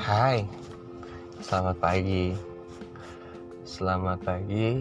Hai, 0.00 0.48
selamat 1.44 1.76
pagi. 1.76 2.32
Selamat 3.68 4.16
pagi 4.24 4.80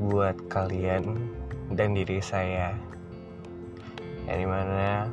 buat 0.00 0.32
kalian 0.48 1.04
dan 1.76 1.92
diri 1.92 2.16
saya. 2.24 2.72
Yang 4.24 4.38
di 4.40 4.48
mana 4.48 5.12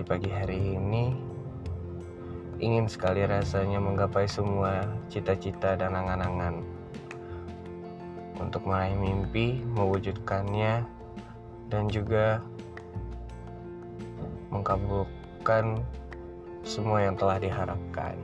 pagi 0.00 0.32
hari 0.32 0.80
ini 0.80 1.12
ingin 2.56 2.88
sekali 2.88 3.28
rasanya 3.28 3.84
menggapai 3.84 4.24
semua 4.24 4.88
cita-cita 5.12 5.76
dan 5.76 5.92
angan-angan 5.92 6.64
untuk 8.40 8.64
meraih 8.64 8.96
mimpi, 8.96 9.60
mewujudkannya, 9.76 10.88
dan 11.68 11.84
juga 11.92 12.40
mengabulkan 14.48 15.84
semua 16.64 17.04
yang 17.04 17.16
telah 17.16 17.40
diharapkan. 17.40 18.16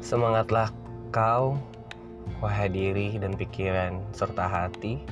Semangatlah 0.00 0.74
kau, 1.14 1.54
wahai 2.42 2.66
diri 2.66 3.14
dan 3.20 3.36
pikiran 3.38 4.02
serta 4.10 4.48
hati. 4.48 5.02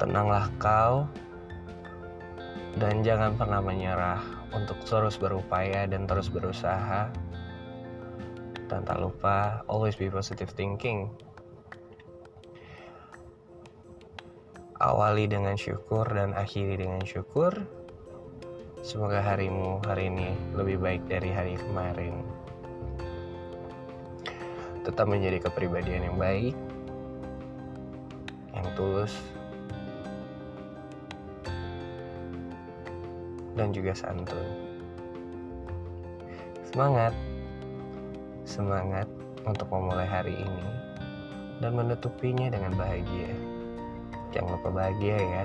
Tenanglah 0.00 0.48
kau 0.58 1.04
dan 2.74 3.06
jangan 3.06 3.38
pernah 3.38 3.62
menyerah 3.62 4.18
untuk 4.50 4.78
terus 4.82 5.14
berupaya 5.14 5.86
dan 5.86 6.06
terus 6.10 6.26
berusaha. 6.26 7.10
Dan 8.66 8.80
tak 8.82 8.98
lupa 8.98 9.62
always 9.70 9.94
be 9.94 10.10
positive 10.10 10.50
thinking. 10.56 11.12
Awali 14.82 15.30
dengan 15.30 15.54
syukur 15.54 16.08
dan 16.10 16.34
akhiri 16.34 16.80
dengan 16.80 17.04
syukur. 17.06 17.83
Semoga 18.84 19.16
harimu 19.24 19.80
hari 19.88 20.12
ini 20.12 20.36
lebih 20.52 20.76
baik 20.76 21.08
dari 21.08 21.32
hari 21.32 21.56
kemarin. 21.56 22.20
Tetap 24.84 25.08
menjadi 25.08 25.40
kepribadian 25.40 26.12
yang 26.12 26.20
baik, 26.20 26.52
yang 28.52 28.68
tulus, 28.76 29.16
dan 33.56 33.72
juga 33.72 33.96
santun. 33.96 34.52
Semangat, 36.68 37.16
semangat 38.44 39.08
untuk 39.48 39.64
memulai 39.72 40.04
hari 40.04 40.36
ini 40.36 40.68
dan 41.64 41.72
menutupinya 41.72 42.52
dengan 42.52 42.76
bahagia. 42.76 43.32
Jangan 44.36 44.60
lupa 44.60 44.68
bahagia 44.68 45.16
ya, 45.16 45.44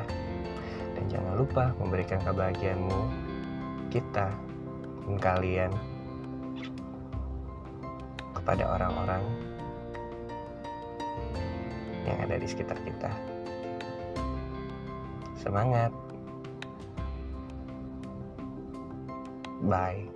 dan 0.99 1.07
jangan 1.07 1.39
lupa 1.39 1.71
memberikan 1.79 2.19
kebahagiaanmu 2.19 3.28
kita 3.89 4.29
dan 5.05 5.15
kalian 5.17 5.71
kepada 8.37 8.63
orang-orang 8.77 9.23
yang 12.05 12.17
ada 12.25 12.41
di 12.41 12.47
sekitar 12.49 12.77
kita. 12.81 13.11
Semangat! 15.37 15.93
Bye. 19.59 20.07